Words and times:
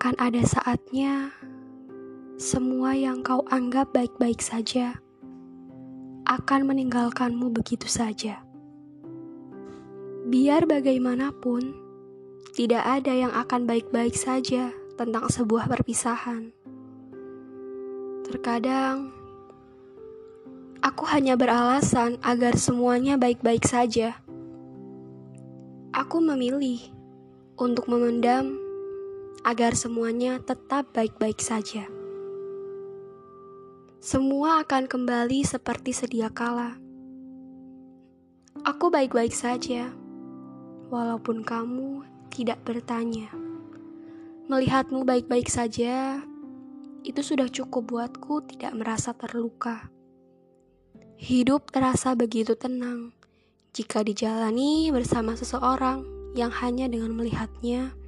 akan 0.00 0.16
ada 0.16 0.40
saatnya 0.48 1.28
semua 2.40 2.96
yang 2.96 3.20
kau 3.20 3.44
anggap 3.52 3.92
baik-baik 3.92 4.40
saja 4.40 4.96
akan 6.24 6.64
meninggalkanmu 6.64 7.52
begitu 7.52 7.84
saja. 7.84 8.40
Biar 10.24 10.64
bagaimanapun, 10.64 11.76
tidak 12.56 12.80
ada 12.80 13.12
yang 13.12 13.28
akan 13.28 13.68
baik-baik 13.68 14.16
saja 14.16 14.72
tentang 14.96 15.28
sebuah 15.28 15.68
perpisahan. 15.68 16.48
Terkadang, 18.24 19.12
aku 20.80 21.04
hanya 21.12 21.36
beralasan 21.36 22.16
agar 22.24 22.56
semuanya 22.56 23.20
baik-baik 23.20 23.68
saja. 23.68 24.16
Aku 25.92 26.24
memilih 26.24 26.88
untuk 27.60 27.84
memendam 27.84 28.59
agar 29.40 29.72
semuanya 29.72 30.36
tetap 30.40 30.92
baik-baik 30.92 31.40
saja. 31.40 31.88
Semua 34.00 34.64
akan 34.64 34.88
kembali 34.88 35.44
seperti 35.44 35.92
sedia 35.92 36.32
kala. 36.32 36.76
Aku 38.64 38.92
baik-baik 38.92 39.32
saja, 39.32 39.92
walaupun 40.92 41.44
kamu 41.44 42.04
tidak 42.32 42.60
bertanya. 42.64 43.28
Melihatmu 44.50 45.04
baik-baik 45.04 45.46
saja 45.46 46.20
itu 47.04 47.20
sudah 47.20 47.48
cukup 47.48 47.92
buatku 47.92 48.44
tidak 48.50 48.72
merasa 48.76 49.16
terluka. 49.16 49.88
Hidup 51.20 51.68
terasa 51.68 52.16
begitu 52.16 52.56
tenang 52.56 53.12
jika 53.76 54.00
dijalani 54.02 54.88
bersama 54.90 55.36
seseorang 55.36 56.02
yang 56.34 56.50
hanya 56.50 56.88
dengan 56.88 57.14
melihatnya 57.14 57.99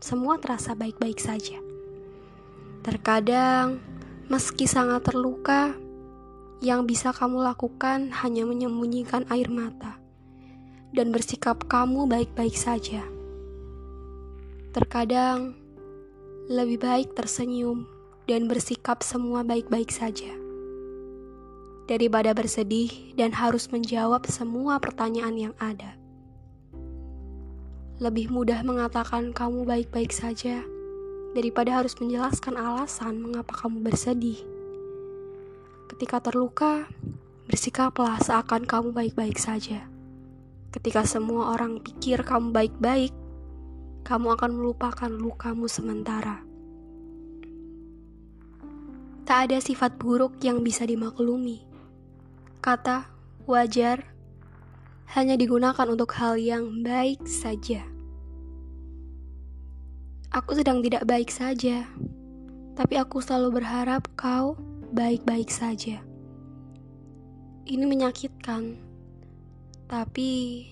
semua 0.00 0.40
terasa 0.40 0.72
baik-baik 0.72 1.20
saja. 1.20 1.60
Terkadang, 2.80 3.84
meski 4.32 4.64
sangat 4.64 5.04
terluka, 5.04 5.76
yang 6.64 6.88
bisa 6.88 7.12
kamu 7.12 7.44
lakukan 7.44 8.08
hanya 8.24 8.48
menyembunyikan 8.48 9.28
air 9.28 9.52
mata 9.52 10.00
dan 10.96 11.12
bersikap 11.12 11.68
kamu 11.68 12.08
baik-baik 12.08 12.56
saja. 12.56 13.04
Terkadang, 14.72 15.52
lebih 16.48 16.80
baik 16.80 17.12
tersenyum 17.12 17.84
dan 18.24 18.48
bersikap 18.48 19.04
semua 19.04 19.44
baik-baik 19.44 19.92
saja. 19.92 20.32
Daripada 21.84 22.32
bersedih 22.32 23.12
dan 23.20 23.36
harus 23.36 23.68
menjawab 23.68 24.24
semua 24.32 24.80
pertanyaan 24.80 25.36
yang 25.36 25.54
ada. 25.60 25.99
Lebih 28.00 28.32
mudah 28.32 28.64
mengatakan 28.64 29.36
kamu 29.36 29.68
baik-baik 29.68 30.08
saja 30.08 30.64
daripada 31.36 31.84
harus 31.84 31.92
menjelaskan 32.00 32.56
alasan 32.56 33.20
mengapa 33.20 33.52
kamu 33.52 33.84
bersedih. 33.84 34.40
Ketika 35.92 36.16
terluka, 36.24 36.88
bersikaplah 37.44 38.16
seakan 38.24 38.64
kamu 38.64 38.96
baik-baik 38.96 39.36
saja. 39.36 39.84
Ketika 40.72 41.04
semua 41.04 41.52
orang 41.52 41.84
pikir 41.84 42.24
kamu 42.24 42.56
baik-baik, 42.56 43.12
kamu 44.08 44.32
akan 44.32 44.50
melupakan 44.56 45.12
lukamu 45.12 45.68
sementara. 45.68 46.40
Tak 49.28 49.38
ada 49.44 49.60
sifat 49.60 50.00
buruk 50.00 50.40
yang 50.40 50.64
bisa 50.64 50.88
dimaklumi. 50.88 51.68
Kata 52.64 53.12
wajar 53.44 54.09
hanya 55.10 55.34
digunakan 55.34 55.86
untuk 55.90 56.14
hal 56.14 56.38
yang 56.38 56.86
baik 56.86 57.26
saja. 57.26 57.82
Aku 60.30 60.54
sedang 60.54 60.78
tidak 60.78 61.02
baik 61.02 61.34
saja, 61.34 61.82
tapi 62.78 62.94
aku 62.94 63.18
selalu 63.18 63.58
berharap 63.58 64.06
kau 64.14 64.54
baik-baik 64.94 65.50
saja. 65.50 65.98
Ini 67.66 67.82
menyakitkan, 67.82 68.78
tapi 69.90 70.62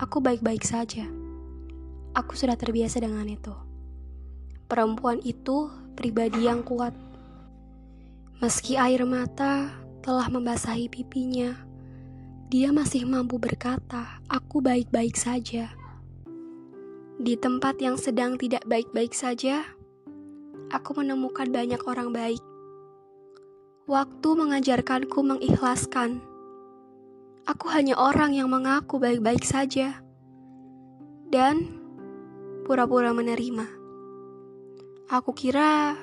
aku 0.00 0.24
baik-baik 0.24 0.64
saja. 0.64 1.04
Aku 2.16 2.32
sudah 2.32 2.56
terbiasa 2.56 3.04
dengan 3.04 3.28
itu. 3.28 3.52
Perempuan 4.64 5.20
itu 5.20 5.68
pribadi 5.92 6.48
yang 6.48 6.64
kuat 6.64 6.96
Meski 8.38 8.78
air 8.78 9.02
mata 9.02 9.66
telah 9.98 10.30
membasahi 10.30 10.86
pipinya, 10.86 11.58
dia 12.48 12.72
masih 12.72 13.04
mampu 13.04 13.36
berkata, 13.36 14.20
"Aku 14.28 14.64
baik-baik 14.64 15.16
saja." 15.16 15.72
Di 17.20 17.36
tempat 17.36 17.76
yang 17.78 18.00
sedang 18.00 18.40
tidak 18.40 18.64
baik-baik 18.64 19.12
saja, 19.12 19.64
aku 20.72 20.96
menemukan 20.96 21.48
banyak 21.52 21.80
orang 21.84 22.10
baik. 22.10 22.42
Waktu 23.88 24.28
mengajarkanku 24.32 25.20
mengikhlaskan. 25.24 26.20
Aku 27.48 27.72
hanya 27.72 27.96
orang 27.96 28.36
yang 28.36 28.52
mengaku 28.52 29.00
baik-baik 29.00 29.40
saja 29.40 30.04
dan 31.32 31.64
pura-pura 32.68 33.16
menerima. 33.16 33.64
Aku 35.08 35.32
kira 35.32 35.96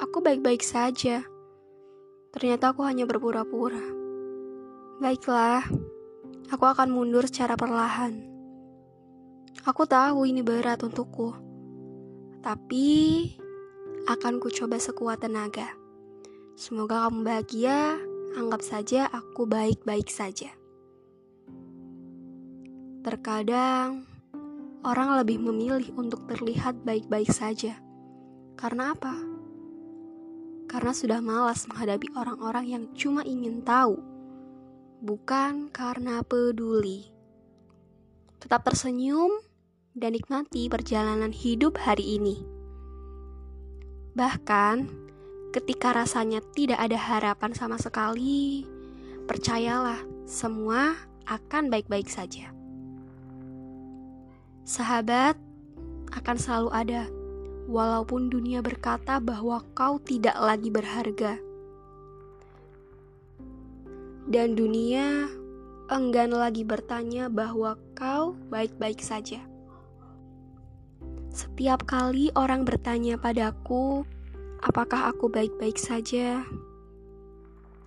aku 0.00 0.24
baik-baik 0.24 0.64
saja 0.64 1.20
Ternyata 2.30 2.70
aku 2.70 2.86
hanya 2.86 3.10
berpura-pura. 3.10 3.99
Baiklah, 5.00 5.64
aku 6.52 6.64
akan 6.68 6.92
mundur 6.92 7.24
secara 7.24 7.56
perlahan. 7.56 8.20
Aku 9.64 9.88
tahu 9.88 10.28
ini 10.28 10.44
berat 10.44 10.84
untukku, 10.84 11.32
tapi 12.44 13.24
akan 14.04 14.36
ku 14.36 14.52
coba 14.52 14.76
sekuat 14.76 15.24
tenaga. 15.24 15.72
Semoga 16.52 17.08
kamu 17.08 17.24
bahagia, 17.24 17.96
anggap 18.36 18.60
saja 18.60 19.08
aku 19.08 19.48
baik-baik 19.48 20.12
saja. 20.12 20.52
Terkadang, 23.00 24.04
orang 24.84 25.16
lebih 25.16 25.40
memilih 25.40 25.96
untuk 25.96 26.28
terlihat 26.28 26.76
baik-baik 26.84 27.32
saja. 27.32 27.80
Karena 28.60 28.92
apa? 28.92 29.30
karena 30.70 30.94
sudah 30.94 31.18
malas 31.18 31.66
menghadapi 31.66 32.14
orang-orang 32.14 32.64
yang 32.70 32.84
cuma 32.94 33.26
ingin 33.26 33.58
tahu, 33.66 33.98
bukan 35.00 35.72
karena 35.72 36.20
peduli. 36.20 37.08
Tetap 38.36 38.68
tersenyum 38.68 39.32
dan 39.96 40.12
nikmati 40.12 40.68
perjalanan 40.68 41.32
hidup 41.32 41.80
hari 41.80 42.20
ini. 42.20 42.44
Bahkan, 44.12 44.76
ketika 45.56 45.96
rasanya 45.96 46.44
tidak 46.52 46.76
ada 46.80 47.00
harapan 47.00 47.56
sama 47.56 47.80
sekali, 47.80 48.68
percayalah, 49.24 50.04
semua 50.28 50.94
akan 51.24 51.72
baik-baik 51.72 52.12
saja. 52.12 52.52
Sahabat 54.68 55.40
akan 56.12 56.36
selalu 56.36 56.70
ada 56.76 57.02
walaupun 57.66 58.28
dunia 58.28 58.60
berkata 58.60 59.16
bahwa 59.18 59.64
kau 59.72 59.96
tidak 60.02 60.36
lagi 60.36 60.68
berharga. 60.68 61.49
Dan 64.30 64.54
dunia 64.54 65.26
enggan 65.90 66.30
lagi 66.30 66.62
bertanya 66.62 67.26
bahwa 67.26 67.74
kau 67.98 68.38
baik-baik 68.46 69.02
saja. 69.02 69.42
Setiap 71.34 71.82
kali 71.82 72.30
orang 72.38 72.62
bertanya 72.62 73.18
padaku, 73.18 74.06
apakah 74.62 75.10
aku 75.10 75.26
baik-baik 75.26 75.74
saja? 75.74 76.46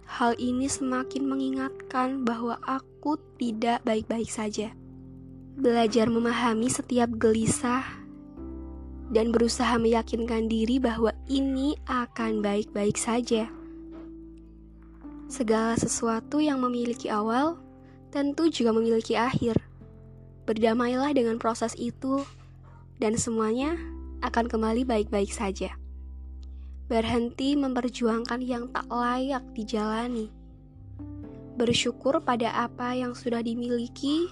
Hal 0.04 0.36
ini 0.36 0.68
semakin 0.68 1.24
mengingatkan 1.24 2.28
bahwa 2.28 2.60
aku 2.68 3.16
tidak 3.40 3.80
baik-baik 3.88 4.28
saja. 4.28 4.76
Belajar 5.56 6.12
memahami 6.12 6.68
setiap 6.68 7.08
gelisah 7.16 7.88
dan 9.16 9.32
berusaha 9.32 9.80
meyakinkan 9.80 10.52
diri 10.52 10.76
bahwa 10.84 11.16
ini 11.32 11.80
akan 11.88 12.44
baik-baik 12.44 13.00
saja. 13.00 13.48
Segala 15.34 15.74
sesuatu 15.74 16.38
yang 16.38 16.62
memiliki 16.62 17.10
awal 17.10 17.58
tentu 18.14 18.54
juga 18.54 18.70
memiliki 18.70 19.18
akhir. 19.18 19.58
Berdamailah 20.46 21.10
dengan 21.18 21.42
proses 21.42 21.74
itu, 21.74 22.22
dan 23.02 23.18
semuanya 23.18 23.74
akan 24.22 24.46
kembali 24.46 24.86
baik-baik 24.86 25.34
saja. 25.34 25.74
Berhenti 26.86 27.58
memperjuangkan 27.58 28.46
yang 28.46 28.70
tak 28.70 28.86
layak 28.94 29.42
dijalani. 29.58 30.30
Bersyukur 31.58 32.22
pada 32.22 32.54
apa 32.54 32.94
yang 32.94 33.18
sudah 33.18 33.42
dimiliki. 33.42 34.30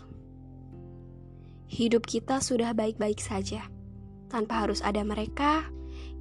Hidup 1.66 2.06
kita 2.06 2.38
sudah 2.46 2.78
baik-baik 2.78 3.18
saja 3.18 3.66
tanpa 4.30 4.70
harus 4.70 4.86
ada 4.86 5.02
mereka 5.02 5.66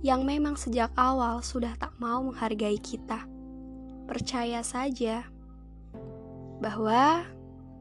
yang 0.00 0.25
memang 0.25 0.56
sejak 0.56 0.88
awal 0.97 1.44
sudah 1.44 1.77
tak 1.77 1.93
mau 2.00 2.25
menghargai 2.25 2.81
kita. 2.81 3.29
Percaya 4.11 4.67
saja 4.67 5.23
bahwa 6.59 7.23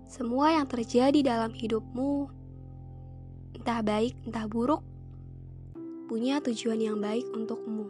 semua 0.06 0.54
yang 0.54 0.70
terjadi 0.70 1.26
dalam 1.26 1.50
hidupmu, 1.50 2.30
entah 3.58 3.82
baik 3.82 4.14
entah 4.30 4.46
buruk, 4.46 4.86
punya 6.06 6.38
tujuan 6.38 6.78
yang 6.78 7.02
baik 7.02 7.26
untukmu. 7.34 7.90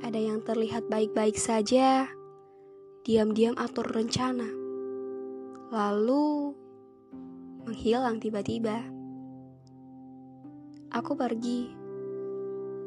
Ada 0.00 0.16
yang 0.16 0.40
terlihat 0.40 0.88
baik-baik 0.88 1.36
saja, 1.36 2.08
diam-diam 3.04 3.52
atur 3.60 3.84
rencana, 3.84 4.48
lalu 5.68 6.56
menghilang 7.68 8.16
tiba-tiba. 8.16 8.80
Aku 10.88 11.20
pergi. 11.20 11.68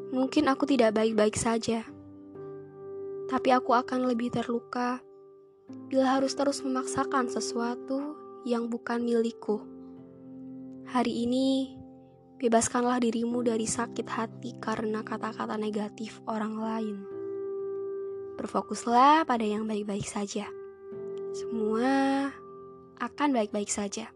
Mungkin 0.10 0.50
aku 0.50 0.66
tidak 0.66 0.98
baik-baik 0.98 1.38
saja, 1.38 1.86
tapi 3.28 3.52
aku 3.52 3.76
akan 3.76 4.08
lebih 4.08 4.32
terluka 4.32 5.04
bila 5.92 6.16
harus 6.16 6.32
terus 6.32 6.64
memaksakan 6.64 7.28
sesuatu 7.28 8.16
yang 8.48 8.72
bukan 8.72 9.04
milikku. 9.04 9.60
Hari 10.88 11.28
ini, 11.28 11.76
bebaskanlah 12.40 13.04
dirimu 13.04 13.44
dari 13.44 13.68
sakit 13.68 14.08
hati 14.08 14.56
karena 14.64 15.04
kata-kata 15.04 15.60
negatif 15.60 16.24
orang 16.24 16.56
lain. 16.56 16.98
Berfokuslah 18.40 19.28
pada 19.28 19.44
yang 19.44 19.68
baik-baik 19.68 20.08
saja. 20.08 20.48
Semua 21.36 22.32
akan 23.04 23.30
baik-baik 23.36 23.68
saja 23.68 24.08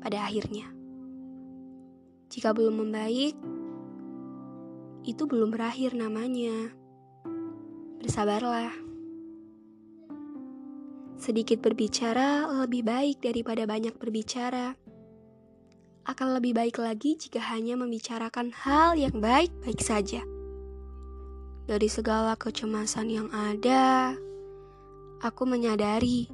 pada 0.00 0.24
akhirnya. 0.24 0.72
Jika 2.32 2.56
belum 2.56 2.80
membaik, 2.80 3.36
itu 5.04 5.22
belum 5.28 5.52
berakhir 5.52 5.92
namanya. 5.92 6.72
Bersabarlah. 8.02 8.72
Sedikit 11.16 11.64
berbicara 11.64 12.44
lebih 12.64 12.84
baik 12.84 13.24
daripada 13.24 13.64
banyak 13.64 13.96
berbicara 13.96 14.76
akan 16.06 16.38
lebih 16.38 16.54
baik 16.54 16.76
lagi 16.78 17.16
jika 17.18 17.42
hanya 17.50 17.74
membicarakan 17.74 18.52
hal 18.52 18.94
yang 18.94 19.16
baik-baik 19.18 19.80
saja. 19.82 20.22
Dari 21.66 21.88
segala 21.90 22.38
kecemasan 22.38 23.10
yang 23.10 23.28
ada, 23.34 24.14
aku 25.24 25.42
menyadari 25.48 26.30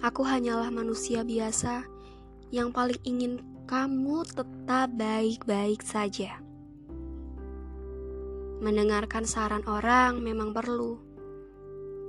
aku 0.00 0.24
hanyalah 0.24 0.72
manusia 0.72 1.20
biasa 1.20 1.84
yang 2.48 2.72
paling 2.72 3.00
ingin 3.04 3.42
kamu 3.64 4.24
tetap 4.30 4.92
baik-baik 4.94 5.82
saja. 5.82 6.43
Mendengarkan 8.64 9.28
saran 9.28 9.60
orang 9.68 10.24
memang 10.24 10.56
perlu, 10.56 10.96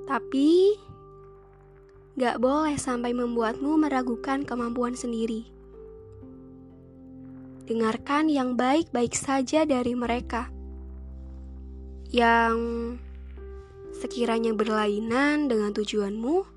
tapi 0.07 0.71
gak 2.15 2.39
boleh 2.39 2.79
sampai 2.79 3.11
membuatmu 3.11 3.75
meragukan 3.75 4.47
kemampuan 4.47 4.95
sendiri. 4.95 5.43
Dengarkan 7.67 8.31
yang 8.31 8.55
baik-baik 8.55 9.11
saja 9.11 9.67
dari 9.67 9.99
mereka. 9.99 10.47
Yang 12.15 12.55
sekiranya 13.91 14.55
berlainan 14.55 15.51
dengan 15.51 15.75
tujuanmu 15.75 16.47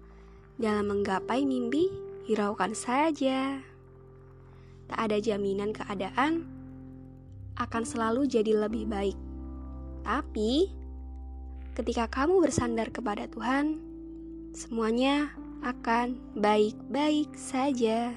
dalam 0.62 0.94
menggapai 0.94 1.42
mimpi, 1.42 1.90
hiraukan 2.30 2.70
saja. 2.70 3.58
Tak 4.86 4.98
ada 5.10 5.18
jaminan 5.18 5.74
keadaan 5.74 6.46
akan 7.58 7.82
selalu 7.82 8.30
jadi 8.30 8.54
lebih 8.54 8.86
baik. 8.86 9.27
Tapi 10.02 10.70
ketika 11.78 12.10
kamu 12.10 12.42
bersandar 12.42 12.90
kepada 12.90 13.30
Tuhan, 13.30 13.78
semuanya 14.54 15.30
akan 15.62 16.18
baik-baik 16.38 17.34
saja. 17.34 18.14